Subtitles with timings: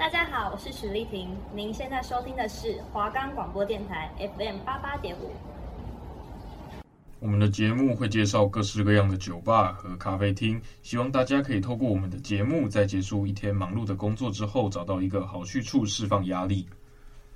[0.00, 1.28] 大家好，我是许丽婷。
[1.54, 5.30] 您现在收听的是华冈广播电台 FM 八八点五。
[7.18, 16.66] 我们的节目会介绍各式各样的酒吧和咖啡厅，希望大家可以透过我们的节目，在结束一天忙碌的工作之后，找到一个好去处释放压力。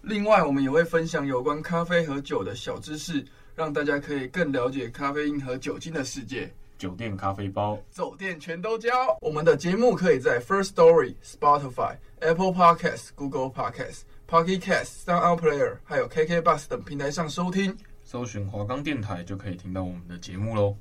[0.01, 3.23] 另外，我们也会分享有关咖啡和酒的小知识，
[3.55, 6.51] 让大家可以更了解咖啡因和酒精的世界。
[6.77, 8.91] 酒店咖啡包，走店全都教。
[9.21, 17.77] 我们的节目可以在 First Story、Spotify、Apple Podcasts、Google Podcasts、Pocket Casts、Sound Player，还有 KK Bus 等平台上收听。
[18.03, 20.77] 搜寻华冈电台就可以听到我们的节目喽。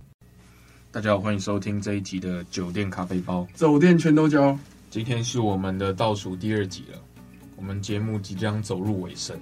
[0.91, 4.58] 大家好，欢迎收听这一集的酒店咖啡包，走店全都教。
[4.89, 7.00] 今天是我们的倒数第二集了，
[7.55, 9.39] 我们节目即将走入尾声。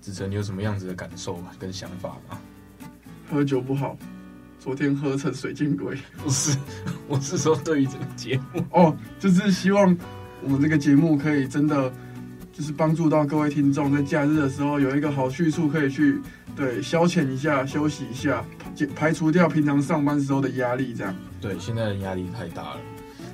[0.00, 2.40] 子晨，你有什么样子的感受吗跟想法吗？
[3.30, 3.96] 喝酒不好。
[4.64, 6.56] 昨天喝成水晶鬼，不是，
[7.06, 9.94] 我是说对于这个节目哦，就是希望
[10.42, 11.92] 我们这个节目可以真的
[12.50, 16.18] 就是帮助到各位听众，在假日的时候有一个好去处可以去
[16.56, 18.42] 对消遣一下、休息一下，
[18.96, 21.14] 排除掉平常上班时候的压力，这样。
[21.42, 22.80] 对，现在的压力太大了。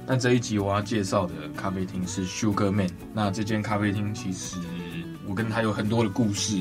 [0.09, 2.91] 那这一集我要介绍的咖啡厅是 Sugar Man。
[3.15, 4.57] 那这间咖啡厅其实
[5.29, 6.61] 我跟他有很多的故事。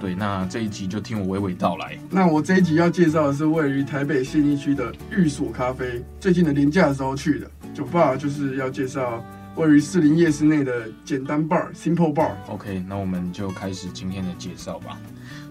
[0.00, 1.98] 对，那这一集就听我娓娓道来。
[2.10, 9.24] 那我这一集要介绍的是位于台北信义区的寓所咖啡，最近的年假的时候去的酒吧，就是要介绍
[9.56, 12.30] 位于士林夜市内的简单 bar Simple Bar。
[12.48, 14.96] OK，那我们就开始今天的介绍吧。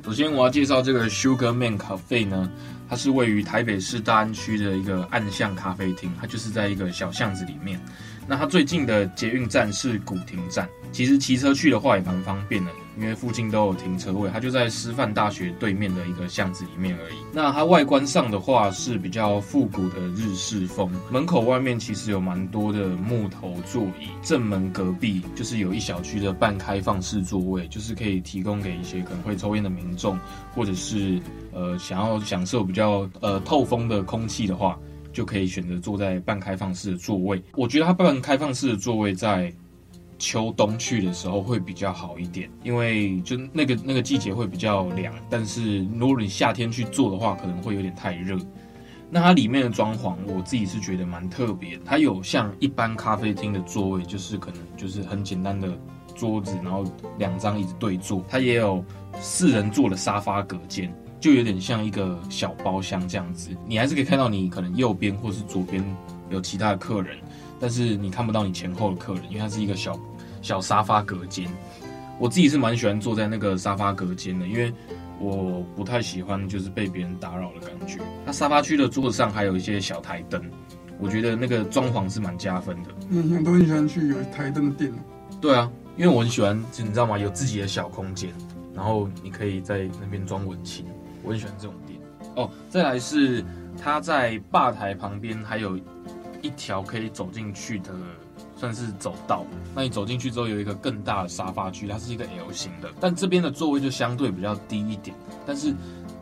[0.05, 2.49] 首先我要介绍这个 Sugar Man Cafe 呢，
[2.89, 7.77] 它是位于台北市大安区的一个暗巷咖啡厅，它就是在一个小巷子里面。
[8.25, 12.71] 那它最近的捷运站是古亭站，其实骑车去的话也蛮方便的。
[12.99, 17.17] 因为附近都有停车位，它就在师范大学对面的一个巷子里面而已。
[17.31, 30.19] 那它外观上的话是比较复古的日式风，门口外面其实有蛮多的木头座椅，正门隔壁就是有一小区的半开放式座位，就是可以提供给一些可能会抽烟的民众，
[30.53, 31.21] 或者是
[31.53, 34.77] 呃想要享受比较呃透风的空气的话，
[35.13, 37.41] 就可以选择坐在半开放式的座位。
[37.55, 39.53] 我觉得它半开放式的座位在
[40.19, 45.13] 秋冬去的时候会比较好一点，因为就那个那个季节会比较凉。
[45.29, 48.37] 但是如果你夏天去坐的话，可能会有点太热。
[49.09, 51.79] 那它里面的装潢，我自己是觉得蛮特别。
[51.85, 55.77] 它有像一般咖啡厅的座位，就是可能就是很简单的
[56.13, 56.83] 桌子，然后
[57.17, 58.21] 两张椅子对坐。
[58.27, 58.83] 它也有
[59.19, 63.49] 四人座的沙发隔间，就有点像一个小包厢这样子。
[63.65, 65.81] 你还是可以看到你可能右边或是左边
[66.29, 67.17] 有其他的客人。
[67.59, 69.99] 但是你看不到你前后的客人，因为它是一个小
[70.41, 71.49] 小沙发隔间。
[72.19, 74.73] 我自己是蛮喜欢坐在那个沙发隔间的，因为
[75.19, 77.99] 我不太喜欢就是被别人打扰的感觉。
[78.25, 80.43] 它沙发区的桌子上还有一些小台灯，
[80.99, 82.89] 我觉得那个装潢是蛮加分的。
[83.09, 84.91] 嗯，很多人喜欢去有台灯的店。
[85.39, 87.19] 对啊，因为我很喜欢，你知道吗？
[87.19, 88.31] 有自己的小空间，
[88.73, 90.85] 然后你可以在那边装文青，
[91.21, 91.99] 我很喜欢这种店。
[92.35, 93.45] 哦，再来是
[93.79, 95.79] 它在吧台旁边还有。
[96.41, 97.91] 一条可以走进去的，
[98.55, 99.45] 算是走道。
[99.75, 105.15] 那你走进去之后，有一个更大的沙发区，它是一个 L 型的，但这边的座位就相对比较低一点。
[105.45, 105.73] 但是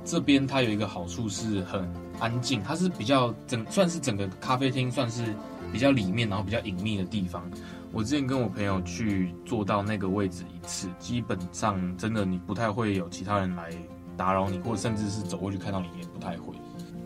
[0.04, 1.90] 这边它有一个好处是很
[2.20, 5.24] 安静，它是比较整，算是整个咖啡厅算是
[5.72, 7.44] 比较里面，然后比较隐秘的地方。
[7.92, 13.72] 我之前跟我朋友去坐到那个位置一次，基本上真的你不太会有其他人来
[14.18, 16.54] 打扰你，或者甚至是走过去看到你也不太会。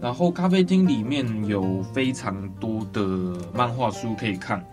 [0.01, 3.01] 然后咖啡厅里面有非常多的
[3.53, 4.65] 漫画书可以看，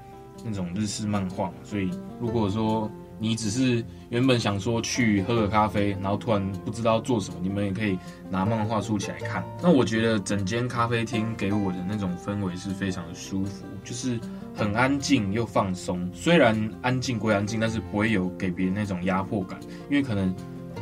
[0.44, 1.50] 那种日式漫画。
[1.64, 7.98] 所以如果说你只是原本想说去喝个咖啡，然后突然不知道做什么，你们也可以
[8.30, 9.44] 拿漫画书起来看。
[9.62, 14.20] 那我觉得整间咖啡厅给我的那种氛围是非常的舒服，就是
[14.54, 16.08] 很安静又放松。
[16.12, 19.58] 虽然安静归安静，但是不会有给别人那种压迫感，
[19.90, 20.32] 因为可能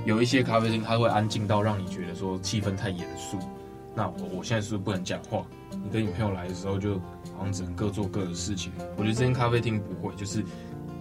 [0.04, 3.38] 有一些咖啡厅它会安静到让你觉得说气氛太严肃。
[3.94, 5.44] 那我我现在是不是不能讲话？
[5.70, 6.94] 你跟你朋友来的时候，就
[7.36, 8.72] 好像只能各做各的事情。
[8.96, 10.44] 我觉得这间咖啡厅不会，就是，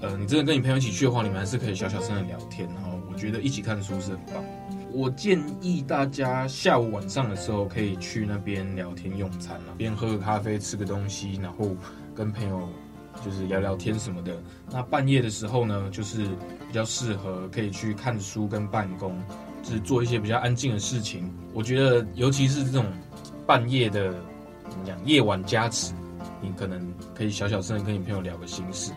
[0.01, 2.67] 呃，你真的跟你朋友一起去的话，你们还是可以小小声的聊天。
[2.73, 4.43] 然后我觉得一起看书是很棒。
[4.91, 11.75] 我建议大家下午晚上的时候可以去那边聊天用餐啊，边喝个咖啡，吃个东西，然后
[12.13, 12.69] 跟朋友
[13.25, 14.35] 就是聊聊天什么的。
[14.71, 16.25] 那半夜的时候呢，就是
[16.67, 19.19] 比较适合可以去看书跟办公。
[19.63, 22.85] 就是做一些比较安静的事情，我觉得尤其是这种
[23.47, 24.13] 半夜的，
[24.69, 25.93] 怎么讲，夜晚加持，
[26.41, 28.91] 你可能可以小小声跟你朋友聊个心事。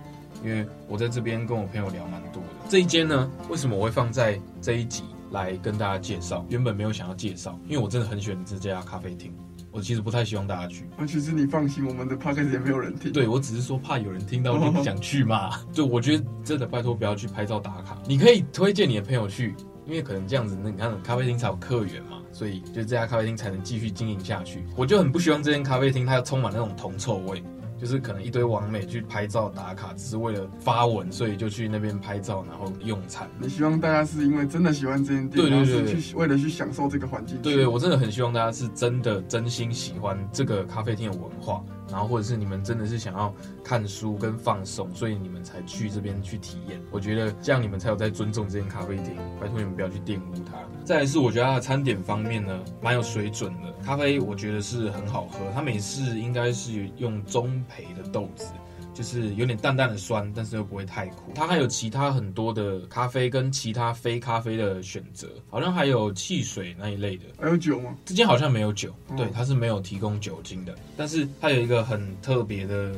[0.44, 2.48] 因为我在这边跟我朋友聊蛮多的。
[2.68, 6.44] 这一间呢，为什么我会放在这一集来跟大家介绍？
[6.50, 9.32] 原本没有想要介绍，因为我真的很喜欢这家咖啡厅。
[9.72, 10.84] 我其实不太希望大家去。
[10.98, 13.10] 啊，其实你放心，我们的 podcast 也没有人听。
[13.12, 15.58] 对，我只是说怕有人听到你不 想去嘛。
[15.74, 19.54] 对我觉得真的拜托不要去拍照打卡，你可以推荐你的朋友去，
[19.86, 24.64] 因为可能这样子，那你看咖啡厅才有客源嘛，所以就这家咖啡厅才能继续经营下去。
[24.76, 27.42] 我就很不希望这间咖啡厅它充满那种铜臭味。
[27.78, 33.28] 就是可能一堆网美去拍照打卡，只是为了发文，所以就去那边拍照，然后用餐。
[33.38, 37.36] 你希望大家是因为真的喜欢这间店，对对对，是去为了去享受这个环境。
[37.42, 46.80] 对对，我真的很希望大家是真的真心喜欢这个咖啡厅的文化，然后或者是你们真的是想要看书跟放松，所以你们才去这边去体验。
[46.90, 50.58] 我觉得这样你们才有在尊重这间咖啡厅，拜托你们不要去玷污它。
[50.84, 53.72] 再来是我觉得它的餐点方面呢，蛮有水准的。
[53.84, 58.52] 咖啡我觉得是很好喝，它每次应该是用中培的豆子，
[58.96, 61.32] 就是有点淡淡的酸，但是又不会太苦。
[61.34, 67.24] 它还有其他很多的咖啡跟其他非咖啡的选择，好像还有汽水那一类的。
[67.38, 67.94] 还有酒吗？
[68.06, 70.74] 这间好像没有酒，嗯、对，它是没有提供酒精的。
[70.96, 72.94] 但是它有一个很特别的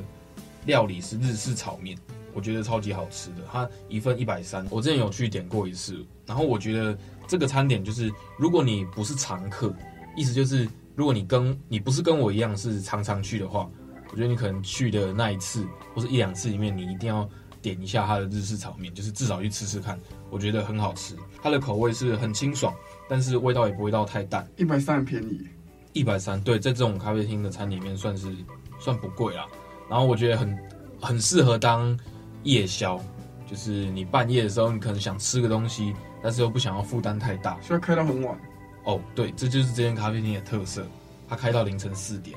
[0.65, 1.99] 料理是日式炒面，
[2.33, 3.43] 我觉得超级好吃的。
[3.51, 6.97] 它一份一百三，我之前有去点过一次，然后我觉得。
[7.31, 9.71] 这个餐点就是，如果你不是常客，
[10.17, 10.67] 意思就是，
[10.97, 13.69] 如果你跟你不是跟我一样是常常去的话，
[14.11, 17.29] 我觉得你可能去的那一次或者一两次里面，你一定要
[17.61, 19.99] 点一下它的日式炒面，就是至少去吃吃看，
[20.31, 21.17] 我觉得很好吃。
[21.43, 22.75] 它的口味是很清爽，
[23.09, 24.47] 但是味道也不会到太淡。
[24.57, 25.47] 一百三很便宜，
[25.93, 28.35] 一百三，对，在这种咖啡厅的餐里面算是
[28.79, 29.47] 算不贵啦。
[29.89, 30.59] 然后我觉得很
[31.01, 31.99] 很适合当
[32.43, 33.01] 夜宵，
[33.47, 35.95] 就是你半夜的时候，你可能想吃个东西。
[36.21, 38.37] 但是又不想要负担太大，所以开到很晚。
[38.83, 40.85] 哦，对，这就是这间咖啡厅的特色，
[41.29, 42.37] 它开到凌晨四点。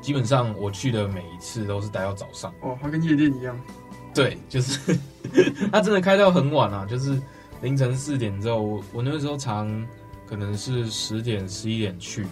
[0.00, 2.52] 基本上我去的每一次都是待到早上。
[2.60, 3.58] 哦，它跟夜店一样。
[4.14, 4.98] 对，就是
[5.70, 7.20] 它真的开到很晚啊，就是
[7.62, 9.86] 凌晨四点之后，我我那个时候常
[10.26, 12.26] 可能是十点十一点去，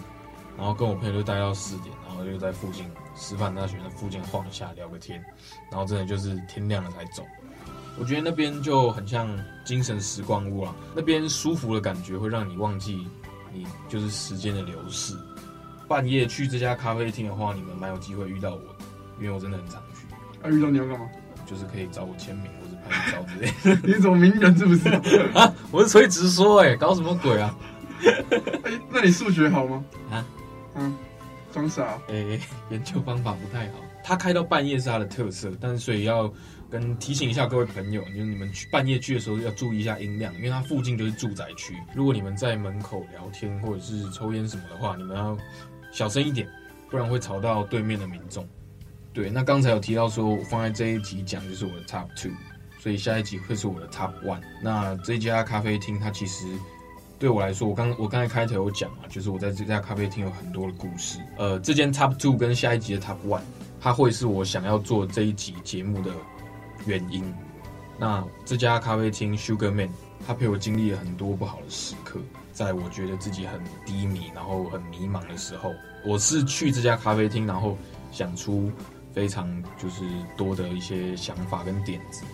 [0.57, 2.85] 然后跟我朋友就待到四点，然后就在附近
[3.15, 5.23] 师范大学的附近晃一下聊个天，
[5.71, 7.23] 然后真的就是天亮了才走。
[7.97, 9.29] 我觉得那边就很像
[9.65, 13.07] 精神时光屋啊，那边舒服的感觉会让你忘记
[13.53, 15.13] 你就是时间的流逝。
[15.89, 18.85] 半夜去这家咖啡厅的话，你们蛮有机会遇到我的，
[19.19, 20.05] 因为我真的很常去。
[20.43, 21.09] 啊，遇到你要干嘛？
[21.47, 23.81] 就是可以找我签名或者拍照之类的。
[23.87, 24.87] 你是什么名人是不是？
[25.33, 27.57] 啊， 我是垂直说，哎，搞什么鬼啊？
[28.05, 29.83] 哎，那你数学好吗？
[30.11, 30.25] 啊，
[30.75, 30.95] 嗯，
[31.51, 31.83] 装傻。
[32.07, 32.39] 哎、欸，
[32.69, 33.79] 研究方法不太好。
[34.03, 36.31] 他开到半夜是他的特色，但是所以要。
[36.71, 41.73] 跟提醒一下各位朋友，就是你们去半夜去的时候要注意一下音量，因为它附近就是住宅区。
[41.95, 45.35] 如果你们在门口聊天或者是抽烟什么的话，你们要
[45.91, 46.47] 小声一点，
[46.89, 48.47] 不然会吵到对面的民众。
[49.13, 52.31] 对，那刚才有提到说，我放在这一集讲就是我的 top two，
[52.79, 54.41] 所以下一集会是我的 top one。
[54.61, 56.45] 那这家咖啡厅它其实
[57.17, 61.19] 对我来说，我刚我刚才开头有讲嘛，就是我在这家咖啡厅有很多的故事。
[61.37, 63.41] 呃，这间 top two 跟下一集的 top one，
[63.81, 66.11] 它会是我想要做这一集节目的。
[66.85, 67.21] 原因，
[67.99, 69.89] 那这家咖啡厅 Sugar Man，
[70.25, 72.21] 它陪我经历了很多不好的时刻，
[72.59, 75.73] 在我觉得自己很低迷，然后很迷茫的时候，
[76.05, 77.77] 我是去这家咖啡厅，然后
[78.11, 78.69] 想出
[79.13, 79.47] 非常
[79.81, 80.03] 就是
[80.35, 82.25] 多的一些想法跟点子，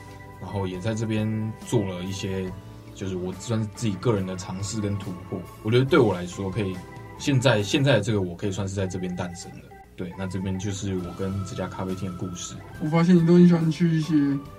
[0.41, 2.51] 然后也在这边做了一些，
[2.95, 5.39] 就是我算是自己个人的尝试跟突破。
[5.61, 6.75] 我觉得对我来说，可以
[7.19, 9.57] 现在现在的这个我可以算是在这边诞生的。
[9.95, 12.55] 对，那这边就是我跟这家咖啡厅的故事。
[12.81, 14.15] 我发现你都很喜欢去一些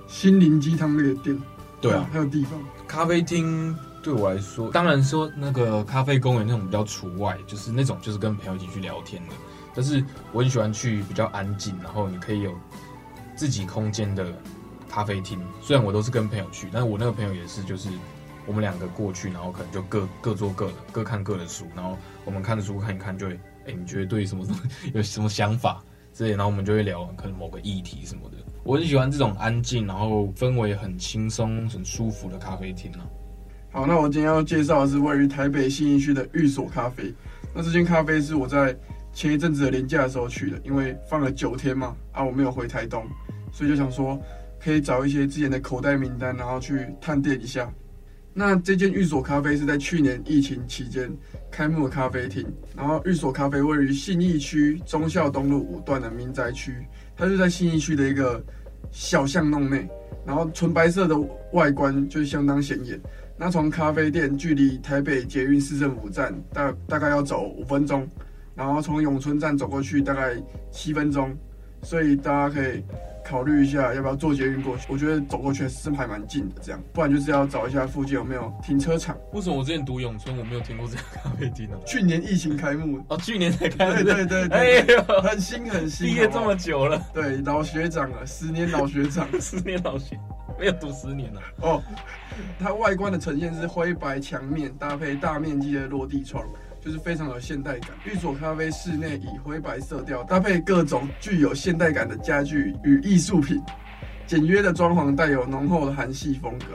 [0.07, 1.37] 心灵鸡汤类的店。
[1.81, 2.53] 对啊，还有地方。
[2.87, 9.35] 咖啡厅对我来说，当然说那个咖啡公园那种比较除外，就是那种就是跟朋友一起去聊天的。
[9.75, 10.01] 但是
[10.33, 12.55] 我很喜欢去比较安静，然后你可以有
[13.35, 14.33] 自己空间的
[14.89, 15.41] 咖啡厅。
[15.61, 17.89] 虽然我都是跟朋友去，但是我那个朋友也是，就是
[18.47, 23.41] 我们两个过去，然后可能就各各做各的，各看各的书，然后我们看的书看一看就会。
[23.69, 24.59] 哎、你觉得对什么什么
[24.95, 25.83] 有什么想法
[26.15, 28.37] 之类，然后我们就会聊可能某个议题什么的。
[28.63, 33.26] 我很喜欢这种安静，然后氛围很轻松、很舒服的咖啡厅呢、啊。
[33.77, 37.13] 好，那我今天要介绍的是位于台北信义区的寓所咖啡。
[37.55, 38.75] 那这间咖啡是我在
[39.13, 43.05] 前一阵子的年假的时候去的，因为放了九天嘛，啊，我没有回台东，
[43.53, 44.19] 所以就想说
[44.59, 47.71] 可以找一些之前的口袋名单，然后去探店一下。
[48.33, 51.15] 那这间寓所咖啡是在去年疫情期间
[51.51, 56.75] 开幕的咖啡厅，然后寓所咖啡位于信义区忠孝东路五段的民宅区，
[57.15, 58.43] 它就在信义区的一个
[58.91, 59.87] 小巷弄内，
[60.25, 61.15] 然后纯白色的
[61.53, 62.99] 外观就相当显眼。
[63.39, 68.09] 那从咖啡店距离台北捷运市政府站大大概要走五分钟，
[68.55, 70.35] 然后从永春站走过去大概
[70.71, 71.37] 七分钟，
[71.83, 72.83] 所以大家可以
[73.27, 74.87] 考虑一下要不要坐捷运过去。
[74.89, 79.17] 我觉得走过去是还蛮近的，这样，不然就是要找一下附近有没有停车场。
[79.33, 81.77] 为什么我之前读永春，我没有听过这个咖啡厅呢？
[81.85, 90.19] 去年疫情开幕 哦，去年才开幕，对对对对，哎呦，很新很新，毕业这么久了，对，老学长了，十年老学长， 十年老学，
[90.59, 91.83] 没有读十年了哦。
[92.59, 96.45] 它外观的呈现是灰白墙面搭配大面积的落地窗。
[96.87, 97.91] 就是非常有现代感。
[98.05, 103.61] 寓所咖啡室内以灰白色调搭配各种具有现代感的家具与艺术品，
[104.25, 106.67] 简约的装潢带有浓厚的韩系风格。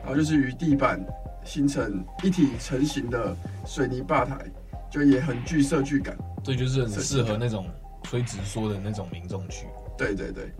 [0.00, 0.98] 然后就是与地板
[1.44, 4.38] 形成一体成型的水泥吧台，
[4.90, 6.16] 就也很具设计感。
[6.42, 7.66] 这就是很适合那种
[8.02, 9.66] 吹直说的那种民众区。
[9.98, 10.50] 对对对，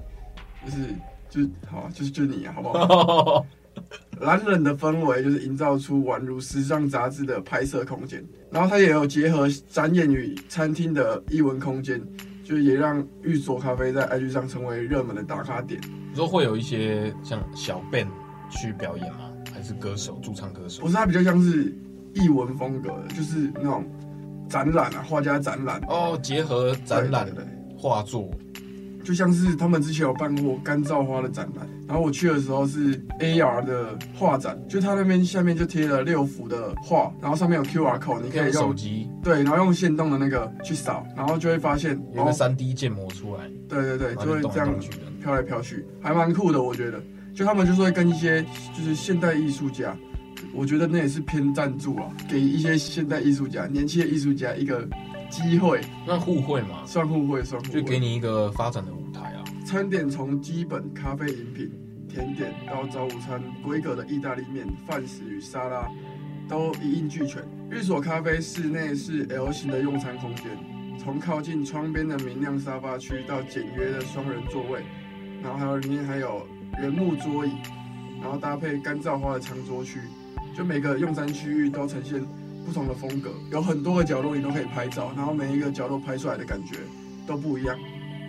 [0.67, 0.95] 就是
[1.31, 3.47] 就是好啊，就是就你啊，好不好？
[4.21, 12.01] 懒人的氛围就是营造出宛如时尚杂志的拍摄空间，然后它也有结合展演与餐厅的艺文空间，
[12.45, 15.81] 就是也让寓所咖啡在 IG 上成为热门的打卡点。
[16.11, 18.09] 你说会有一些像小 band
[18.51, 19.31] 去表演吗？
[19.53, 20.83] 还是歌手驻唱歌手？
[20.83, 21.75] 不是，它比较像是
[22.15, 23.85] 艺文风格的，就是那种
[24.49, 28.31] 展览啊，画家展览哦，结合展览的画作。
[29.03, 44.75] 就像是他们之前有办过干燥花的展览，然后我去的时候是 AR 的画展，就他那边下面就贴了六幅的画，然后上面有 QR code，你可以用手机对，然后用线动的那个去扫，然后就会发现有个 3D 建模出来，对对对，就会这样
[45.21, 47.01] 飘来飘去，还蛮酷的，我觉得。
[47.35, 48.43] 就他们就是会跟一些
[48.77, 49.97] 就是现代艺术家，
[50.55, 54.87] 我觉得那也是偏赞助啊，给一些现代艺术家、年轻的艺术家一个。
[55.33, 59.43] 机会，那互惠嘛，算互惠，算互惠，就给你一个发展的舞台啊。
[59.65, 61.73] 餐点从基本咖啡饮品、
[62.07, 65.89] 甜点到早午餐规格的意大利面、饭食与沙拉，
[66.47, 67.43] 都一应俱全。
[67.71, 70.45] 寓所咖啡室内是 L 型的用餐空间，
[70.99, 74.83] 从靠近窗边的明亮沙发区到简约的双人座位，
[75.43, 76.47] 然后还有里面还有
[76.79, 77.53] 原木桌椅，
[78.21, 79.99] 然后搭配干燥花的餐桌区，
[80.55, 82.23] 就每个用餐区域都呈现。
[82.65, 86.77] 不同的风格，有很多个角落你都可以拍照，然后每一个角落拍出来的感觉
[87.27, 87.79] 都不一样。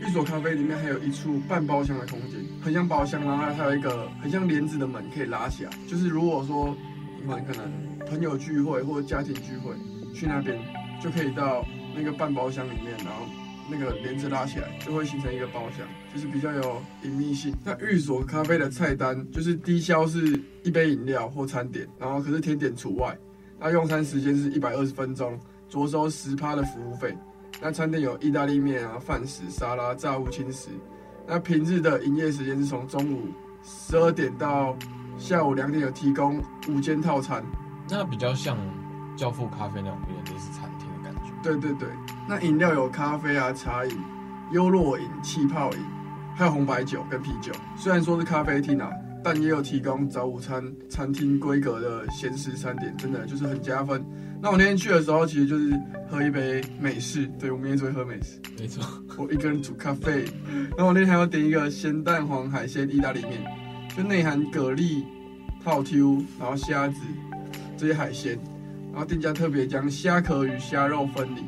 [0.02, 6.76] 玉所咖啡里面还有一处半包厢的空间，很像包厢，然后还有一个很像帘子的门可以拉起来，就是如果说
[7.22, 7.72] 你们可能
[8.10, 9.74] 朋友聚会或者家庭聚会
[10.14, 10.60] 去那边，
[11.02, 13.26] 就可以到那个半包厢里面，然后
[13.70, 17.56] 那个帘子拉起来，就会形成一个包厢，就是比较有隐秘性。
[17.64, 23.18] 那玉所咖啡的菜单就是低消是一杯饮料或餐点，然后可是甜点除外。
[23.64, 25.40] 那用餐时间是一百二十分钟，
[25.72, 27.18] 酌收十趴的服务费。
[27.62, 30.68] 那餐点有意大利面啊、饭食、沙拉、炸物、轻食。
[31.26, 33.30] 那平日的营业时间是从中午
[33.64, 34.76] 十二点到
[35.18, 37.42] 下午两点，有提供午间套餐。
[37.90, 38.58] 那比较像
[39.16, 41.32] 教父咖啡那种有点类似餐厅的感觉。
[41.42, 41.88] 对对对，
[42.28, 43.98] 那饮料有咖啡啊、茶饮、
[44.52, 45.80] 优酪饮、气泡饮，
[46.36, 47.54] 还有红白酒跟啤酒。
[47.78, 48.92] 虽然说是咖啡厅啊。
[49.24, 54.04] 但也有提供早午餐餐厅规格的咸食餐点，真的就是很加分。
[54.42, 58.84] 那我那天去的时候，其实就是喝一杯美式，对，我们也只会喝美式，没错。
[59.18, 60.26] 我一个人煮咖啡，
[60.76, 63.42] 然后我那天还要点一个咸蛋黄海鲜意大利面，
[63.96, 65.02] 就内含蛤蜊、
[65.64, 67.00] 套 Q，然后虾子
[67.78, 68.38] 这些海鲜，
[68.92, 71.42] 然后店家特别将虾壳与虾肉分离，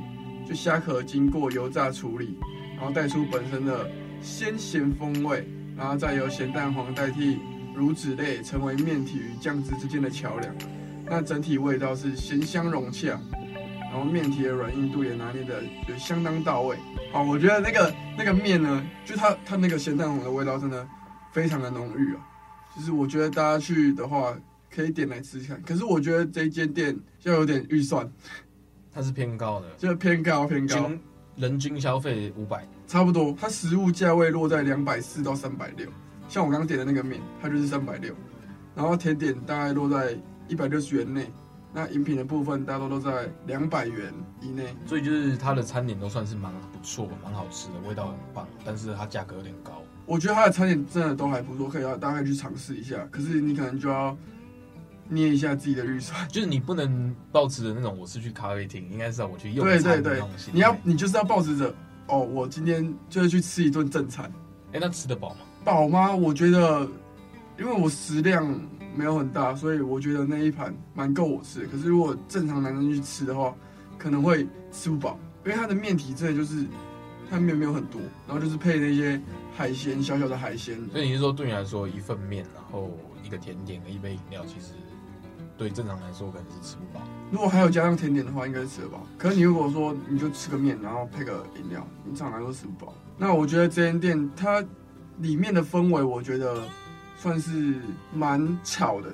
[0.48, 2.38] 就虾壳经过油炸处理，
[2.78, 3.90] 然后带出本身的
[4.22, 7.38] 鲜咸风味，然后再由咸蛋黄代替。
[7.76, 10.56] 乳脂类成为面体与酱汁之间的桥梁，
[11.06, 13.20] 那整体味道是咸香融洽，
[13.92, 16.78] 然后面体的软硬度也拿捏的也相当到位。
[17.12, 20.88] 好，我觉得那个那个面呢，就它它那个咸蛋黄的味道真的
[21.32, 22.26] 非常的浓郁啊。
[22.76, 24.36] 就是我觉得大家去的话
[24.74, 28.10] 可以点来吃看，可是我觉得这间店要有点预算，
[28.94, 30.92] 它是偏高的，就是偏高偏高，
[31.38, 35.90] 人均消费五百，差不多，它食物价位落在两百四到三百六。
[36.36, 38.14] 像我刚刚点的那个面，它就是三百六，
[38.76, 41.32] 然后甜点大概落在一百六十元内，
[41.72, 49.82] 那饮品的部分大多都在两百元以内，所以就是它的餐点都算是蛮不错、蛮好吃的，味道很棒，但是它价格有点高。
[50.06, 53.08] 我觉得它的餐点真的都还不错，可以要大概去尝试一下。
[53.10, 54.18] 可是你可能就要
[55.08, 60.52] 捏一下自己的预算，就是你不能抱持着那种我是去咖啡厅，应该是要我去用餐的那种心态。
[60.52, 61.74] 对对对，你要你就是要抱持着
[62.10, 64.30] 哦，我今天就是去吃一顿正餐。
[64.74, 65.38] 哎，那吃得饱吗？
[65.66, 66.16] 饱吗？
[66.16, 66.88] 我觉得，
[67.58, 68.48] 因为我食量
[68.96, 71.68] 没有很大，所以我觉得那一盘蛮够我吃的。
[71.68, 73.54] 可是如果正常男生去吃的话，
[73.98, 76.64] 可能会吃不饱，因为它的面体真的就是
[77.30, 79.20] 它面没有很多，然后就是配那些
[79.56, 80.80] 海鲜，小小的海鲜。
[80.92, 82.92] 所以你是说，对你来说，一份面，然后
[83.24, 84.74] 一个甜点和一杯饮料，其实
[85.58, 87.04] 对正常来说可能是吃不饱。
[87.32, 89.06] 如果还有加上甜点的话，应该是吃得饱。
[89.18, 92.94] 可是你如果说你就吃个面，然后配个饮料，你正常来说吃不饱。
[93.18, 94.64] 那我觉得这间店它。
[95.20, 96.64] 里面的氛围我觉得
[97.18, 97.76] 算是
[98.14, 99.14] 蛮吵的，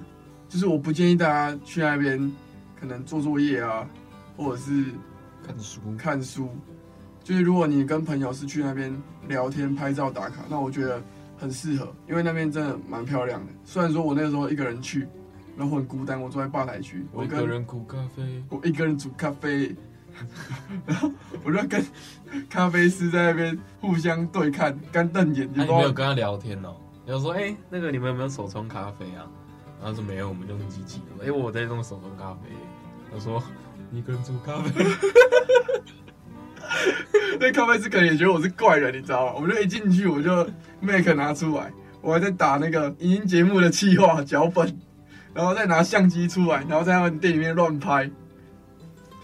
[0.50, 2.32] 就是我不建议大家去那边
[2.80, 3.88] 可能做作业啊，
[4.36, 4.86] 或者是
[5.46, 6.50] 看书看书。
[7.24, 8.92] 就是如果你跟朋友是去那边
[9.28, 11.00] 聊天、拍照、打卡，那我觉得
[11.38, 13.52] 很适合，因为那边真的蛮漂亮的。
[13.64, 15.08] 虽然说我那个时候一个人去，
[15.56, 19.76] 然后很孤单，我坐在吧台区，我一个人煮咖啡，我一个人煮咖啡，
[20.86, 21.12] 然 后
[21.44, 21.84] 我就跟
[22.50, 25.50] 咖啡师在那边互相对看，干瞪眼。
[25.54, 26.76] 你没有跟他聊天哦？
[27.06, 29.26] 然后说，哎，那个你们有没有手冲咖啡啊？
[29.82, 31.26] 然后说没有，我们用机器的。
[31.26, 32.50] 哎，我在弄手冲咖啡。
[33.12, 33.42] 他说，
[33.90, 34.86] 你一个人煮咖啡。
[37.40, 39.34] 那咖啡师可能也觉得我是怪人，你知道吗？
[39.42, 40.48] 我就一进去，我就
[40.80, 44.80] Mac 拿出来，我还在打那个影音节目的企划脚本，
[45.34, 48.10] 然后再拿相机出来，然后在他们店里面乱拍。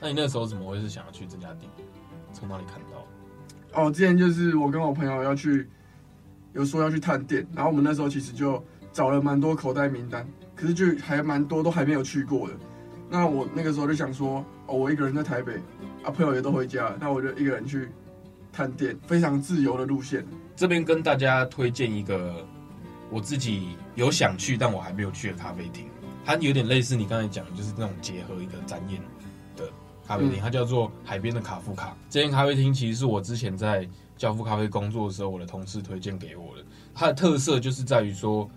[0.07, 1.69] 那你那时候怎么会是想要去这家店？
[2.31, 3.05] 从哪里看到？
[3.73, 5.67] 哦，之前就是我跟我朋友要去，
[6.53, 12.53] 有说要去探店，然后我们那时候其实就找了蛮多口袋名单，可是就还蛮多都还没有去过的。
[13.09, 15.55] 那我那个时候就想说，哦，我一个人在台北。
[16.05, 17.89] 啊，朋友也都回家，那我就一个人去
[18.53, 20.25] 探店，非常自由的路线。
[20.55, 22.47] 这边跟大家推荐一个
[23.09, 25.89] 我自己有想去但我还没有去的咖啡厅，
[26.23, 29.07] 它有点类似你刚才讲的，就是那种结合一个展演的
[30.07, 31.95] 咖啡厅，嗯、它叫做海边的卡夫卡。
[32.09, 33.87] 这间咖啡厅其实是我之前在
[34.17, 36.63] 教父咖啡工作的时候，我的同事推荐给我的。
[36.95, 38.49] 它的特色就是在于说，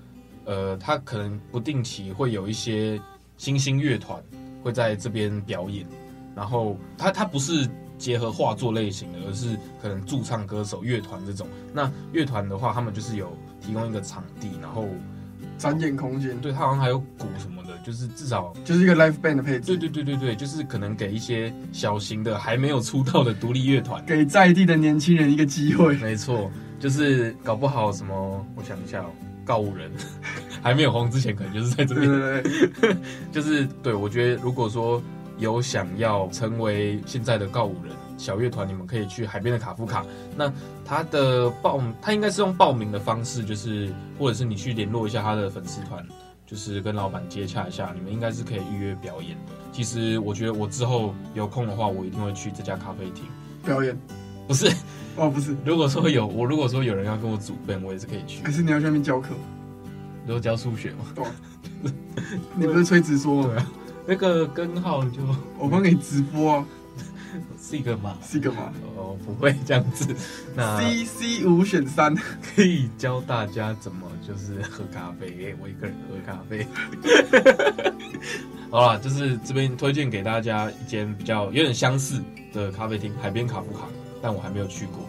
[0.44, 3.00] 呃，它可能不定期会有一些
[3.36, 4.22] 新兴乐团
[4.62, 5.86] 会在这边表演。
[6.34, 11.46] 然后它它不是结合画作类型的，而是可能驻唱歌手、乐团这种。
[11.74, 14.86] 那乐团的话，他们就是有提供一个场地，然后
[15.58, 16.40] 展演空间。
[16.40, 19.60] 对，它好像还有鼓什么的，就是至少就是一个 life band 的配置。
[19.60, 25.96] 对对对对对，就是可能给一些小型的还没有出道的独立乐团，给在地的年轻人一个机会。
[25.98, 29.10] 没错，就是搞不好什么，我想一下哦，
[29.44, 29.90] 告五人
[30.62, 32.06] 还没有红之前，可能就是在这边。
[32.06, 32.96] 对对对，
[33.32, 35.02] 就是对，我觉得如果说。
[35.38, 40.04] 有想要成为现在的告五人小乐团，你们可以去海边的卡夫卡。
[40.36, 40.52] 那
[40.84, 46.04] 他的报，他应该是用报名的方式，就是或者是你去联络一下他的粉丝团，
[46.50, 49.52] 就是跟老板接洽一下，你们应该是可以预约表演的。
[49.70, 53.24] 其实我觉得我之后有空的话，我一定会去这家咖啡厅
[53.64, 53.96] 表演。
[54.48, 54.68] 不是
[55.14, 55.56] 哦，不是。
[55.64, 58.42] 如果说有我，如果说有人要跟我组 band，我也是可以去。
[58.42, 59.28] 可是你要去那边教课？
[60.24, 61.04] 你说教数学吗？
[61.14, 61.24] 对。
[62.56, 63.48] 你不是吹直说吗？
[63.48, 63.72] 对啊。
[64.06, 65.20] 那个根号就
[65.56, 66.66] 我帮你直播啊
[67.60, 68.72] ，Sigma 吗？Sigma 吗？
[68.96, 70.14] 哦，不会这样子。
[70.54, 75.54] 那 C C 五选三，可以教大家怎么就是喝咖啡。
[75.60, 76.66] 我一个人喝咖啡。
[78.70, 83.88] 好了，就是这边推荐给大家一间比较有点相似的咖啡厅——海边卡夫卡，
[84.22, 85.08] 但我还没有去过。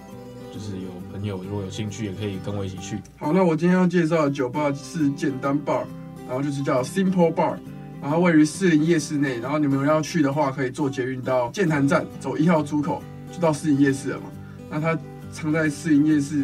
[0.54, 3.00] 就是有朋友如果有兴趣，也可以跟我一起去。
[3.18, 5.86] 好，那我今天要介绍的酒吧是简单 bar，
[6.28, 7.58] 然后就是叫 Simple Bar。
[8.02, 14.26] 然后位于士林夜市内，然后你们要去的话，可以坐捷运到建潭站，走一号出口就到士林夜市了嘛。
[14.70, 14.98] 那它
[15.32, 16.44] 藏在士林夜市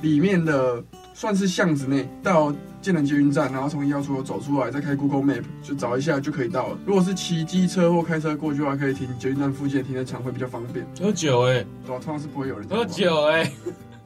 [0.00, 6.78] 里面的，算是巷子内，到建潭捷运站，然后从一号出口走出来，再开 Google Map 就找一下就可以到了。
[6.86, 10.86] 如果是骑机车或开车过去的话，可以停捷运站附近的停车场会比较方便。
[11.00, 13.52] 喝酒哎、欸，对啊，通常是不会有人喝酒哎、欸。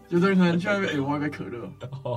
[0.08, 1.68] 有的人可能去那边，哎、欸，我要一杯可乐，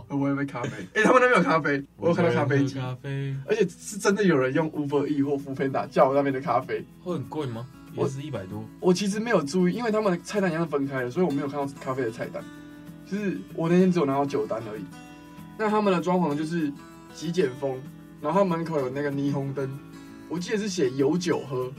[0.09, 0.69] 我要一杯咖啡。
[0.93, 6.85] 哎、欸，他们那边有咖啡，我有看到咖啡机，咖啡，而且是真的有人用 Uber E 或 Foodpanda 叫我那边的咖啡。
[7.03, 7.65] 会很贵吗？
[7.95, 8.89] 也是一百多我。
[8.89, 12.43] 我其实没有注意，因为他们的菜单一样分开的，所以我没有看到咖啡的菜单。
[13.09, 14.83] 就是我那天只有拿到酒单而已。
[15.57, 16.71] 那他们的装潢就是
[17.15, 17.81] 极简风，
[18.21, 19.67] 然后门口有那个霓虹灯，
[20.29, 21.73] 我记得是写有酒喝，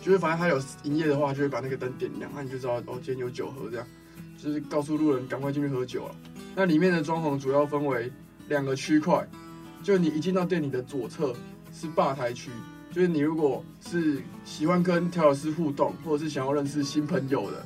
[0.00, 3.86] 就是反正他有营业的话，就会把那个灯点亮，那你就知道哦，今天有酒喝这样。
[4.44, 6.14] 就是告诉路人赶快进去喝酒了。
[6.54, 8.12] 那里面的装潢主要分为
[8.46, 9.26] 两个区块，
[9.82, 11.34] 就你一进到店里的左侧
[11.72, 12.50] 是吧台区，
[12.92, 17.64] 就是你如果是喜欢跟调酒师互动，或者是想要认识新朋友的，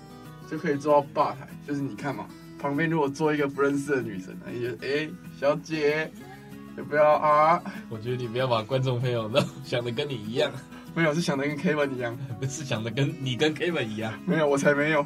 [0.49, 1.49] 就可以坐到吧台。
[1.67, 2.27] 就是你看嘛，
[2.61, 6.11] 旁边如果坐一个不认识的女生，那你就哎、欸，小姐，
[6.79, 7.61] 要不要啊？
[7.91, 10.51] 我觉得你不要把观众朋友都想的跟你一样，
[10.95, 15.05] 没有，是想的跟 Kevin 一样， 不是想的跟你跟 Kevin 一样，没有，我才没有。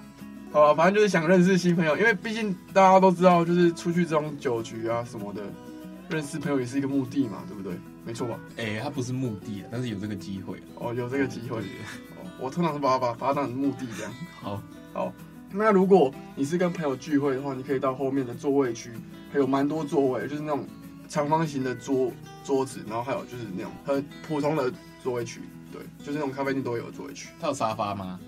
[0.53, 5.43] 好啊，反正就是想认识新朋友，因为毕竟大家都知道，就是出去这种酒局啊什么的，
[6.11, 7.73] 认识朋友也是一个目的嘛，对不对？
[8.05, 8.39] 没错吧？
[8.59, 10.59] 哎、欸，他不是目的，但是有这个机会。
[10.75, 11.61] 哦，有这个机会。
[11.61, 14.13] 哦，我通常是把它把把它当成目的这样。
[14.43, 14.63] 好，
[14.93, 15.13] 好。
[15.51, 18.91] 那如果你是跟朋友聚会的话，你可以到后面的座位区，
[19.33, 20.67] 还有蛮多座位，就是那种
[21.09, 22.13] 长方形的桌
[22.45, 24.71] 桌子，然后还有就是那种很普通的
[25.03, 27.29] 座位区，对，就是那种咖啡店都有的座位区。
[27.41, 28.21] 它有沙发吗？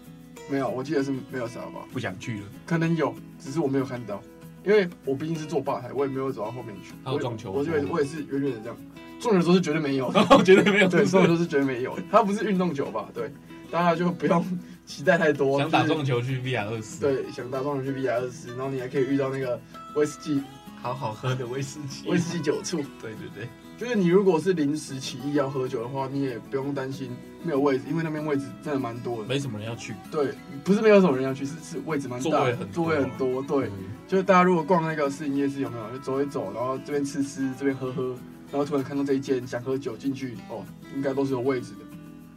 [0.48, 1.80] 没有，我记得是没有沙发。
[1.92, 4.22] 不想去了，可能有，只是我没有看到。
[4.64, 6.94] 因为我毕竟是坐吧台，我也没有走到后面去。
[7.04, 8.76] 还有撞球，我我我也是远远的这样。
[9.20, 10.88] 撞球的时候是绝对没有，我绝对没有。
[10.88, 11.98] 对，撞球都是绝对没有。
[12.10, 13.08] 它不是运动酒吧？
[13.12, 13.30] 对，
[13.70, 14.44] 大家就不用
[14.86, 15.58] 期待太多。
[15.60, 17.00] 想打撞球去 VR 二十。
[17.00, 19.60] 对，想打撞球去 VR 二十，然后你还可以遇到那个
[19.96, 20.42] 威士忌，
[20.80, 22.78] 好好喝的威士忌， 威士忌酒醋。
[23.02, 27.10] 对对对，就是你如果是临时起意要喝酒的话，你也不用担心
[27.42, 29.94] 没有位置，因为那边位置真的蛮多的，没什么人要去。
[30.10, 30.32] 对，
[30.62, 33.42] 不是没有什么人要去，是是位置蛮大，座位很座位很多。
[33.42, 33.70] 对，
[34.06, 38.16] 就是大家如果逛那个市营夜市有没有，就走一走，然后这边吃吃，这边喝喝。
[38.52, 41.80] 然后突然看到这一间想喝酒进去哦，应该都是有位置的。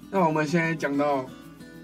[0.09, 1.23] 那我们现在讲到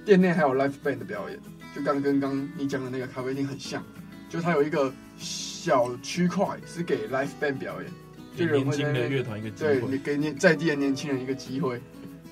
[0.03, 1.39] 店内还有 live band 的表演，
[1.75, 3.83] 就刚跟刚你讲的那个咖啡厅很像，
[4.29, 7.91] 就它有一个小区块是给 live band 表演，
[8.35, 11.79] 就年轻的乐团一个机会，对，给年在地的年轻人一个机会，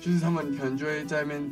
[0.00, 1.50] 就是他们可能就会在那边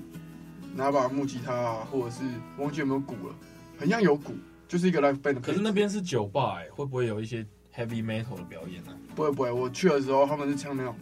[0.75, 2.23] 拿把木吉他啊，或者是
[2.59, 3.35] 忘记有没有鼓了，
[3.79, 4.35] 很像有鼓，
[4.69, 5.41] 就是一个 live band。
[5.41, 8.99] 可是那边是酒吧哎、欸，会不会有一些？Heavy metal 的表演呢、啊？
[9.15, 10.97] 不会不会，我去的时候他们是唱那种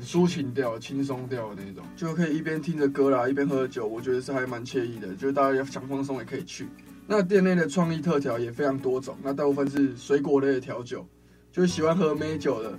[0.00, 5.08] 抒情调、轻松调的那种，就可以一边听着歌啦，一边喝着酒，我觉得是还蛮惬意的。
[5.16, 6.68] 就是大家想放松也可以去。
[7.06, 11.06] 那店内的创意特调也非常多种，那大部分是水果类的调酒，
[11.54, 12.76] 就是喜欢喝美酒的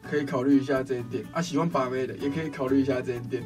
[0.00, 3.42] 可以考虑一下这间店啊，喜欢把妹的也可以考虑一下这间店。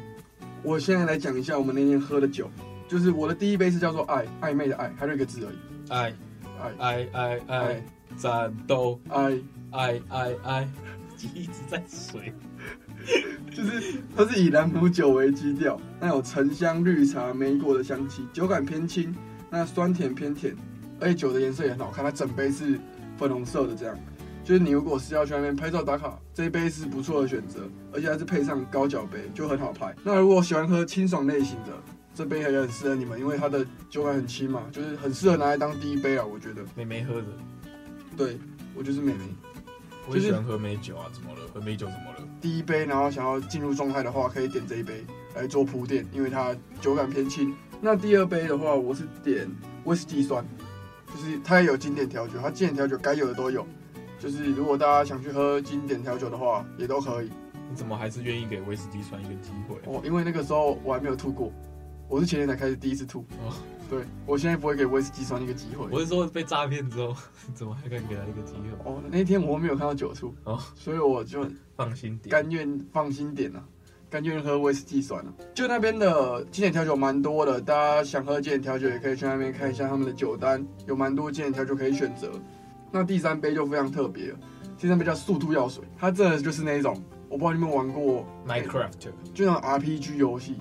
[0.61, 2.47] 我现在来讲一下我们那天喝的酒，
[2.87, 6.13] 就是我的第一杯是叫做爱暧昧的爱，还有一个字而已，爱。
[6.61, 6.75] 爱。
[6.77, 7.57] 爱爱爱。
[7.57, 7.83] 爱。
[8.17, 9.39] 战斗，爱。
[9.71, 10.69] 爱爱爱，
[11.33, 12.31] 一直在水，
[13.51, 19.13] 就是它是以兰姆酒为基调，那有沉香、绿茶、莓果的香气，酒感偏轻，
[19.49, 20.55] 那酸甜偏甜，
[21.01, 22.79] 而且酒的颜色也很好看，它整杯是
[23.17, 23.97] 粉红色的，这样，
[24.47, 29.93] 就是你如果是要去那边拍照打卡，这一杯是不错的选择，而且还是配上高脚杯，就很好拍。
[30.05, 31.73] 那如果喜欢喝清爽类型的，
[32.15, 36.61] 这杯也很适合你们，因为它的酒感很轻嘛，就是很适合拿来当第一杯啊，我觉得。
[36.77, 37.27] 美眉喝的。
[38.15, 38.39] 对，
[38.73, 39.25] 我就是美眉，
[40.07, 41.41] 我也喜欢喝美酒啊，怎么了？
[41.53, 42.25] 喝美酒怎么了？
[42.39, 45.03] 第一杯，然后想要进入状态的话，可以点这一杯
[45.35, 47.53] 来做铺垫，因为它酒感偏轻。
[47.81, 49.45] 那第二杯的话，我是点
[49.83, 50.41] 威士忌酸，
[51.13, 53.67] 就是它也有经典调酒，它经典调酒该有的都有。
[54.19, 57.29] 就是如果大家想去喝经典调酒的话，也都可以。
[57.69, 59.75] 你怎么还是愿意给威士忌酸一个机会？
[59.85, 61.51] 哦，因为那个时候我还没有吐过，
[62.07, 63.19] 我是前天才开始第一次吐。
[63.43, 63.53] 哦。
[63.89, 65.87] 对，我现在不会给威士忌酸一个机会。
[65.89, 67.15] 我是说被诈骗之后，
[67.55, 68.91] 怎么还敢给他一个机会？
[68.91, 73.63] 哦，那天我没有看到酒醋哦，所以我就放心点，甘愿放心点了，
[74.09, 75.33] 甘愿喝威士忌酸了。
[75.53, 82.29] 就那边的经典调酒蛮多的，大家想喝经典调酒也可以去那边看一下他们的酒单，有蛮多经典调酒可以选择。
[82.97, 84.39] 那第三杯就非常特别了，
[84.77, 88.91] 第三杯叫速度药水，它真的就是那一种，我不知道你们玩过 Minecraft，
[89.33, 90.55] 就那种 RPG 游戏。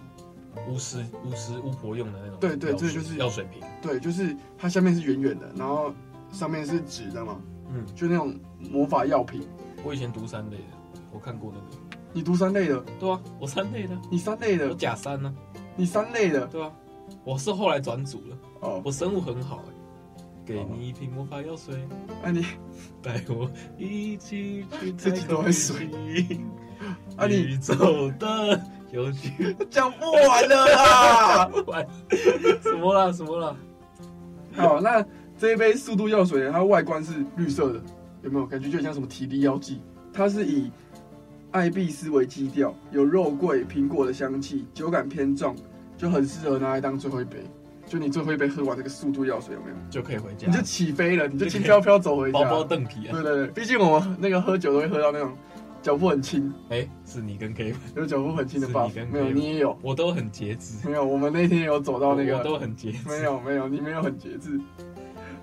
[0.69, 2.39] 巫师、巫师、巫婆用的那种。
[2.41, 3.63] 对对，这就是药水瓶。
[3.83, 5.93] 对，就是它下面是圆圆的，然后
[6.33, 7.39] 上面是纸的嘛。
[7.69, 9.47] 嗯，就那种魔法药品。
[9.85, 11.97] 我以前读三类的，我看过那个。
[12.13, 12.83] 你读三类的？
[12.99, 13.95] 对啊，我三类的。
[14.11, 14.71] 你三类的？
[14.71, 15.33] 我假三呢？
[15.77, 16.47] 你三类的？
[16.47, 16.73] 对啊，
[17.23, 18.39] 我是后来转组了。
[18.61, 19.73] 哦，我生物很好哎。
[20.47, 21.75] 给你一瓶魔法药水，
[22.23, 22.47] 啊你
[23.03, 25.89] 带我一起去自己都会水。
[27.17, 27.75] 啊你走
[28.13, 28.63] 的。
[28.93, 31.47] 有趣，讲不完了啦！
[31.47, 31.85] 不完，
[32.63, 33.13] 什么啦？
[33.13, 33.57] 什么啦？
[34.55, 35.05] 好，那
[35.37, 37.83] 这一杯速度药水，它外观是绿色的，
[38.23, 39.83] 有没有感觉就像什么体力药剂？
[40.13, 40.71] 它是以
[41.51, 45.57] 艾碧斯为基调，有肉桂、苹果的香气，酒感偏重，
[45.99, 47.39] 就很适合拿来当最后一杯。
[47.87, 50.49] 就你最后一杯喝完这个速度药水，有没有就可以回家？
[50.49, 53.13] 你就起飞了，你就轻飘飘走回家，包包凳皮啊！
[53.13, 55.33] 对对对，毕竟我们那个喝酒都会喝到那种。
[55.83, 58.91] 脚步很轻，哎、欸，是你跟 K 有脚步很轻的吧？
[59.13, 60.85] 没有，你也有，我都很节制。
[60.85, 62.99] 没有，我们那天有走到那个，我都很节制。
[63.07, 64.61] 没有，没有，你没有很节制。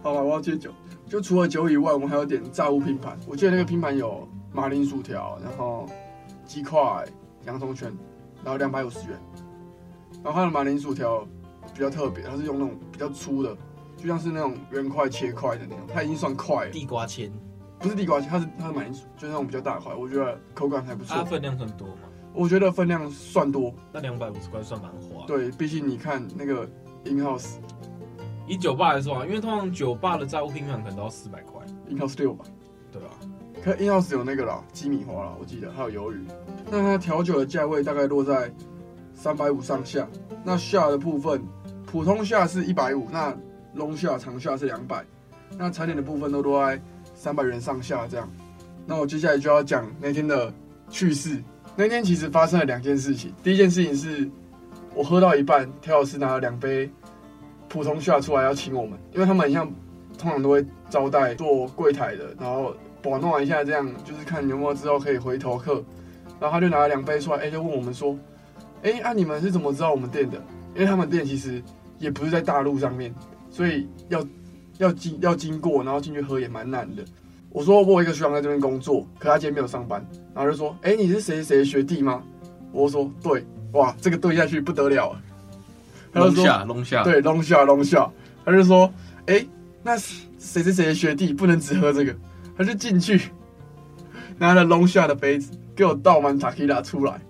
[0.02, 0.70] 好吧，我要戒酒。
[1.08, 3.18] 就除了酒以外，我们还有点炸物拼盘。
[3.26, 5.88] 我记得那个拼盘有马铃薯条，然后
[6.46, 7.06] 鸡块、
[7.46, 7.90] 洋葱圈，
[8.44, 9.18] 然后两百五十元。
[10.22, 11.26] 然后它的马铃薯条
[11.74, 13.56] 比较特别，它是用那种比较粗的，
[13.98, 16.72] 就像是那种圆块切块的那种，它已经算块了。
[16.72, 17.32] 地瓜签。
[17.80, 21.16] 不是地瓜签，它是它是蛮，就是那种比较大块，我觉得口感还不错。
[21.16, 22.04] 它分量算多吗？
[22.34, 23.74] 我觉得分量算多。
[23.92, 25.26] 那两百五十块算蛮划。
[25.28, 26.68] 对，毕竟你看那个
[27.04, 27.58] in house，
[28.48, 32.44] 以酒吧来说啊，因为通常酒吧的炸物拼盘可能都要四百块，in house 六百，
[32.92, 33.10] 对吧？
[33.64, 36.26] 可 in house 有那个啦，鸡米花啦，我记得还有鱿鱼。
[36.72, 38.52] 那它调酒的价位大概落在
[39.14, 40.08] 三百五上下。
[40.44, 41.42] 那下的部分，
[41.86, 43.36] 普通下是一百五，那
[43.74, 45.04] 龙下长下是两百，
[45.58, 46.82] 那餐点的部分都落在。
[47.16, 48.30] 三百元上下这样，
[48.86, 50.52] 那我接下来就要讲那天的
[50.90, 51.42] 趣事。
[51.74, 53.32] 那天其实发生了两件事情。
[53.42, 54.30] 第一件事情是，
[54.94, 56.90] 我喝到一半，田老师拿了两杯
[57.70, 59.66] 普通下出来要请我们，因为他们很像
[60.18, 65.82] 通常都会招待做柜台的，然后把弄一下，这样就是看有没有之后可以回头客。
[66.42, 68.18] 然后他就拿了两杯出来，哎，就问我们说，
[68.84, 70.38] 哎，啊你们是怎么知道我们店的？
[70.76, 71.62] 因为他们店其实
[72.00, 73.14] 也不是在大陆上面，
[73.50, 74.26] 所以要
[74.78, 77.04] 要经要经过，然后进去喝也蛮难的。
[77.50, 82.24] 我说我有一个学长在这边工作，可他今天没有上班，然后就说，哎，你是谁谁学弟吗？
[82.72, 85.16] 我说对，哇，这个对下去不得了。
[86.12, 88.12] 他就说，龙虾龙虾，对，龙虾龙虾。
[88.44, 88.92] 他就说，
[89.28, 89.46] 哎，
[89.84, 92.16] 那谁谁谁的学弟不能只喝这个？
[92.58, 93.22] 他就进去
[94.38, 97.22] 拿了龙虾的杯子，给我倒满塔 q 拉出来，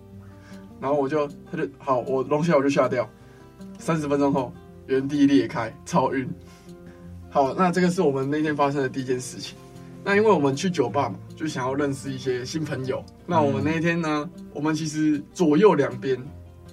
[0.84, 3.10] 然后我就他就好，我龙虾我就下掉。
[3.80, 4.54] 三十分钟后，
[4.86, 6.30] 原地裂开，超晕。
[7.30, 9.58] 好，那这个是我们那天发生的第一件事情。
[10.04, 13.02] 那因为我们去酒吧嘛，就想要认识一些新朋友。
[13.26, 16.22] 那我们那一天呢，我们其实左右两边，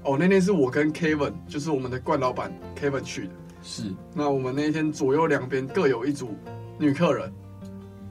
[0.03, 3.31] 哦，那天是我跟 Kevin，就是我们的冠老板 Kevin 去的。
[3.63, 3.85] 是。
[4.13, 6.35] 那我们那一天左右两边各有一组
[6.81, 7.33] 女客人。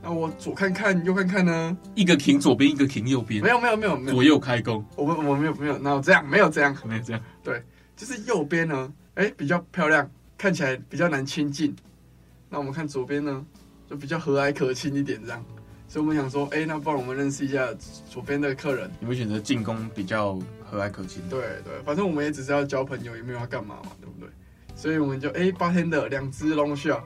[0.02, 3.44] 那我左看看，右看看呢，一个 king 左边，一个 king 右边。
[3.44, 4.14] 没有没有没有没有。
[4.14, 4.84] 左右开弓。
[4.96, 7.22] 我们我们没有没有，那这样没有这样，没有这样。
[7.44, 7.64] 对，
[7.96, 11.76] 就是右边呢，哎、欸，比较漂亮，看起来比较难亲近。
[12.50, 13.46] 那我们看左边呢？
[13.90, 15.44] 就比较和蔼可亲一点，这样，
[15.88, 17.68] 所以我们想说，哎、欸，那不然我们认识一下
[18.08, 18.90] 左边的客人。
[19.00, 21.24] 你们选择进攻比较和蔼可亲。
[21.28, 24.30] 对对，反正我们也只是要交朋友，也没有要干嘛嘛，对不对？
[24.76, 27.04] 所以我们就哎，八天的两只龙虾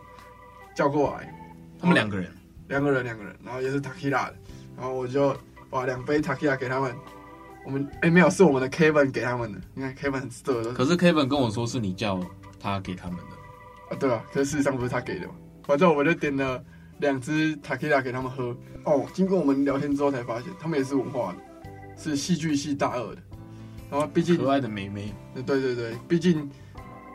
[0.75, 1.33] 叫过来，
[1.79, 2.29] 他们两个人，
[2.67, 4.35] 两个人，两个人，然后也是 Tequila 的，
[4.75, 5.35] 然后我就
[5.69, 6.95] 把两杯 Tequila 给他们。
[7.65, 9.59] 我们哎、欸、没有，是我们的 Kevin 给他们的。
[9.73, 12.19] 你看 Kevin 很色，可是 Kevin 跟我说是你叫
[12.59, 13.97] 他给他们的啊？
[13.99, 15.33] 对啊，可是事实上不是他给的嘛。
[15.65, 16.63] 反正我们就点了。
[16.99, 19.05] 两只塔 q 拉给他们喝哦。
[19.13, 21.39] 经过我们聊天之后才发现，他们也是文化的，
[21.97, 23.21] 是戏剧系大二的。
[23.89, 26.49] 然后毕竟可爱的妹妹，对对对，毕竟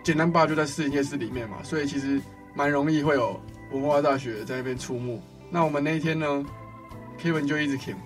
[0.03, 2.21] 简单吧就在士林夜市里面嘛，所以其实
[2.55, 3.41] 蛮容易会有
[3.73, 5.19] 文化大学在那边出没。
[5.51, 6.45] 那我们那一天呢
[7.21, 7.97] ，Kevin 就一直舔，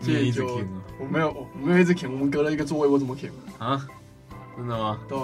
[0.00, 0.82] 一直舔啊！
[0.98, 3.86] 我没有，我没有一直舔，我们隔了一个座位，我怎么舔啊？
[4.56, 5.00] 真的吗？
[5.08, 5.18] 对，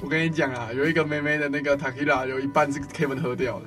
[0.00, 3.66] 我跟你讲啊，有一个妹妹的那个 Takira 有一半是 Kevin 喝掉的。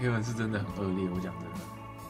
[0.00, 1.58] Kevin 是真的很恶劣，我讲真的。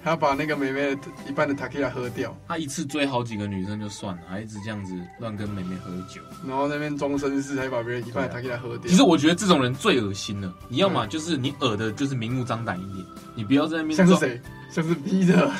[0.08, 8.90] 他把那个妹妹的一半的 Tequila 喝掉，他一次追好几个女生就算了，还一直这样子乱跟妹妹喝酒，然后那边装绅士，还把别人一半的 Tequila 喝掉。
[8.90, 10.52] 其实我觉得这种人最恶心了。
[10.68, 13.94] 你要么就是你恶的，就是明目张胆一点，你不要在那边。
[13.94, 14.40] 像是谁？
[14.70, 15.50] 像是 Peter。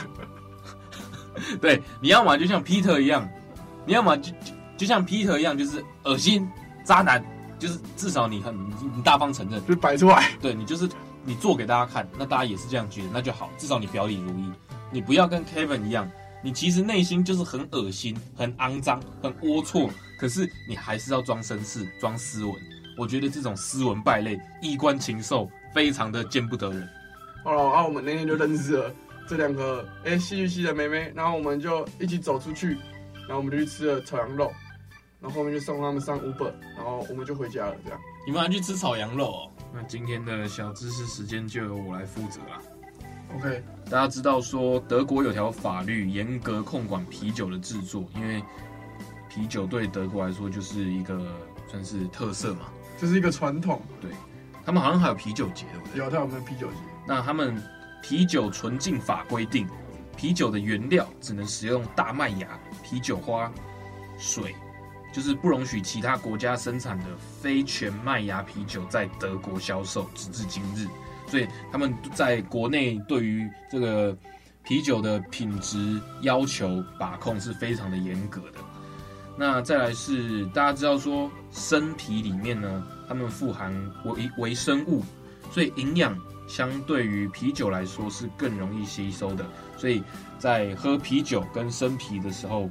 [1.61, 3.29] 对，你要么就像 Peter 一样，
[3.87, 6.49] 你要么就就就像 Peter 一样，就是恶心
[6.85, 7.25] 渣男，
[7.59, 8.57] 就是至少你很
[8.95, 10.31] 你大方承认，就摆出来。
[10.41, 10.89] 对你就是。
[11.29, 14.51] 你做给大家看，那大家也是这样觉得，那就好，至少你表里如一。
[14.91, 16.11] 你不要跟 Kevin 一样，
[16.43, 22.55] 你其实内心就是很恶心、很肮脏、很龌龊，可是你还是要装绅士、装斯文。
[22.97, 26.89] 我觉得这种斯文败类、衣冠禽兽，非常的见不得人。
[27.45, 28.91] 好了，啊，我们那天就认识了
[29.29, 32.79] 这两个哎戏剧系的妹妹，然后我们就一起走出去，
[33.29, 34.51] 然后我们就去吃了炒羊肉，
[35.21, 37.77] 然后后面就送他们上 Uber，然后我们就回家了。
[37.85, 39.53] 这样，你们还去吃炒羊肉哦？
[39.73, 42.63] 那今天的小知识时间就由我来负责了。
[43.37, 48.43] OK，大家知道说德国有条法律严格控管啤酒的制作，因为
[49.29, 51.21] 啤酒对德国来说就是一个
[51.71, 53.83] 算是特色嘛，这是一个传统。
[54.01, 54.11] 对，
[54.65, 55.99] 他们好像还有啤酒节，对不对？
[55.99, 56.77] 有，他有没有啤酒节？
[57.07, 57.63] 那他们
[58.03, 59.69] 啤酒纯净法规定，
[60.17, 63.53] 啤酒的原料只能使用大麦芽、啤酒花、
[64.19, 64.55] 水。
[65.19, 67.05] 就是不容许其他国家生产的
[67.43, 70.87] 非全麦芽啤酒在德国销售，直至今日。
[71.27, 74.17] 所以他们在国内对于这个
[74.63, 78.61] 啤酒的品质要求把控是非常的严格的。
[79.37, 85.03] 那再来是大家知道说生啤里面呢，它们富含微微生物，
[85.51, 89.45] 所以营养相对于啤酒来说是更容易吸收的。
[89.77, 90.01] 所以
[90.39, 92.71] 在喝啤酒跟生啤的时候。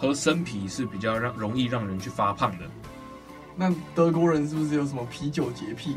[0.00, 2.64] 喝生啤是比较让容易让人去发胖的。
[3.54, 5.94] 那德国人是不是有什么啤酒洁癖？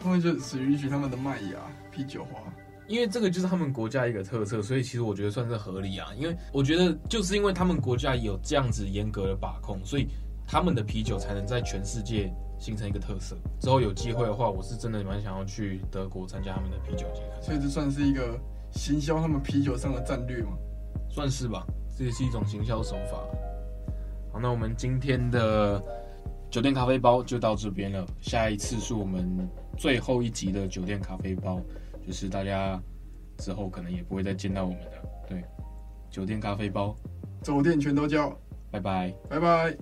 [0.00, 1.58] 他们就只允许他们的麦芽
[1.92, 2.40] 啤酒花，
[2.86, 6.08] 因为这个就是他们国家一个特色，所以其实我觉得算是合理啊。
[6.16, 10.08] 因为我觉得就是因为他们国家有这样子严格的把控，所以
[10.46, 13.36] 他们的啤酒才能在全世界形成一个特色。
[13.60, 17.20] 之后有机会的话，我是真的蛮想要去德国参加他们的啤酒节。
[17.42, 20.52] 所以这算是一个行销他们啤酒上的战略吗？
[21.10, 21.66] 算是吧。
[21.98, 23.18] 这也是一种行销手法。
[24.32, 25.82] 好，那我们今天的
[26.48, 28.06] 酒店咖啡包就到这边了。
[28.20, 31.60] 下一次是我们最后一集的酒店咖啡包，
[32.06, 32.80] 就是大家
[33.38, 34.92] 之后可能也不会再见到我们的。
[35.28, 35.42] 对，
[36.08, 36.94] 酒店咖啡包，
[37.42, 38.30] 酒店全都叫，
[38.70, 39.76] 拜拜，拜拜。